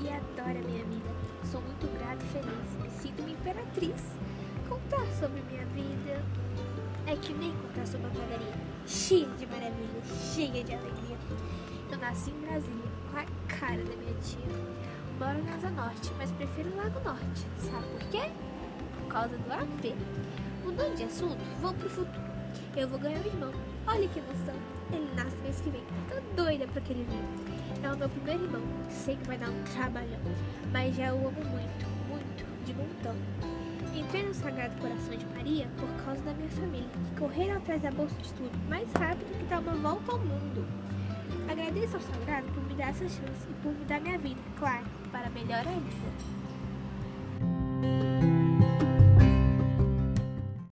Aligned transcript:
e 0.00 0.08
adora 0.08 0.58
minha 0.60 0.84
vida. 0.84 1.10
Sou 1.44 1.60
muito 1.60 1.86
grata 1.98 2.24
e 2.24 2.28
feliz. 2.28 2.82
Me 2.82 2.90
sinto 2.90 3.20
uma 3.22 3.30
imperatriz. 3.30 4.02
Contar 4.68 5.06
sobre 5.18 5.42
minha 5.42 5.64
vida 5.66 6.22
é 7.06 7.16
que 7.16 7.32
nem 7.34 7.52
contar 7.56 7.86
sobre 7.86 8.06
a 8.06 8.10
padaria. 8.10 8.54
Cheia 8.86 9.28
de 9.28 9.46
maravilha, 9.46 10.02
cheia 10.34 10.64
de 10.64 10.74
alegria. 10.74 11.16
Eu 11.90 11.98
nasci 11.98 12.30
em 12.30 12.40
Brasília, 12.40 12.90
com 13.10 13.18
a 13.18 13.24
cara 13.46 13.84
da 13.84 13.96
minha 13.96 14.14
tia. 14.20 14.86
Moro 15.18 15.42
na 15.44 15.54
Asa 15.54 15.70
Norte, 15.70 16.12
mas 16.18 16.30
prefiro 16.32 16.70
o 16.70 16.76
Lago 16.76 17.00
Norte. 17.00 17.46
Sabe 17.58 17.86
por 17.86 18.08
quê? 18.10 18.30
Por 18.98 19.08
causa 19.12 19.36
do 19.38 19.52
AP. 19.52 19.94
Mudando 20.64 20.96
de 20.96 21.04
assunto, 21.04 21.38
vou 21.60 21.72
pro 21.72 21.88
futuro. 21.88 22.26
Eu 22.76 22.88
vou 22.88 22.98
ganhar 22.98 23.18
um 23.20 23.26
irmão. 23.26 23.52
Olha 23.86 24.08
que 24.08 24.18
emoção. 24.18 24.54
Ele 24.92 25.08
nasce 25.14 25.36
mês 25.38 25.60
que 25.60 25.70
vem. 25.70 25.82
Tô 26.08 26.42
doida 26.42 26.66
pra 26.66 26.80
que 26.80 26.92
ele 26.92 27.06
venha. 27.08 27.65
É 27.86 27.92
o 27.92 27.96
meu 27.96 28.08
primeiro 28.08 28.42
irmão. 28.42 28.62
Sei 28.90 29.14
que 29.14 29.28
vai 29.28 29.38
dar 29.38 29.48
um 29.48 29.62
trabalhão, 29.62 30.20
mas 30.72 30.96
já 30.96 31.14
o 31.14 31.28
amo 31.28 31.44
muito, 31.44 31.86
muito, 32.08 32.64
de 32.64 32.74
montão. 32.74 33.14
Entrei 33.94 34.24
no 34.24 34.34
Sagrado 34.34 34.74
Coração 34.80 35.16
de 35.16 35.24
Maria 35.26 35.68
por 35.78 35.88
causa 36.04 36.20
da 36.22 36.34
minha 36.34 36.48
família, 36.48 36.88
que 36.88 37.20
correram 37.20 37.58
atrás 37.58 37.80
da 37.80 37.92
bolsa 37.92 38.16
de 38.16 38.26
estudo 38.26 38.58
mais 38.68 38.92
rápido 38.92 39.38
que 39.38 39.44
dar 39.44 39.60
uma 39.60 39.74
volta 39.76 40.12
ao 40.12 40.18
mundo. 40.18 40.66
Agradeço 41.48 41.94
ao 41.94 42.02
Sagrado 42.02 42.48
por 42.52 42.64
me 42.64 42.74
dar 42.74 42.88
essa 42.88 43.08
chance 43.08 43.48
e 43.48 43.54
por 43.62 43.72
me 43.72 43.84
dar 43.84 44.00
minha 44.00 44.18
vida, 44.18 44.40
claro, 44.58 44.84
para 45.12 45.30
melhor 45.30 45.64
ainda. 45.64 46.35